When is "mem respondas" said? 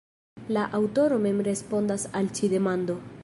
1.27-2.07